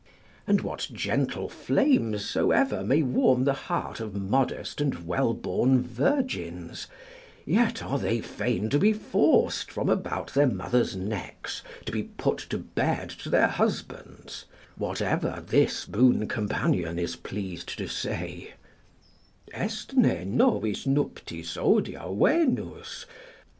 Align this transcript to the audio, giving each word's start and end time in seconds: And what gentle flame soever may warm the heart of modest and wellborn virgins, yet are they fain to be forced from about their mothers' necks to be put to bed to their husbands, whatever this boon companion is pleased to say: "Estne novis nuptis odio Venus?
And 0.47 0.61
what 0.61 0.89
gentle 0.91 1.47
flame 1.47 2.17
soever 2.17 2.83
may 2.83 3.03
warm 3.03 3.43
the 3.43 3.53
heart 3.53 3.99
of 3.99 4.15
modest 4.15 4.81
and 4.81 5.05
wellborn 5.05 5.83
virgins, 5.83 6.87
yet 7.45 7.83
are 7.83 7.99
they 7.99 8.19
fain 8.19 8.67
to 8.71 8.79
be 8.79 8.93
forced 8.93 9.71
from 9.71 9.89
about 9.91 10.33
their 10.33 10.47
mothers' 10.47 10.95
necks 10.95 11.61
to 11.85 11.91
be 11.91 12.01
put 12.01 12.39
to 12.49 12.57
bed 12.57 13.11
to 13.11 13.29
their 13.29 13.45
husbands, 13.45 14.45
whatever 14.75 15.43
this 15.45 15.85
boon 15.85 16.27
companion 16.27 16.97
is 16.97 17.15
pleased 17.15 17.77
to 17.77 17.85
say: 17.87 18.55
"Estne 19.53 20.25
novis 20.25 20.87
nuptis 20.87 21.55
odio 21.57 22.11
Venus? 22.15 23.05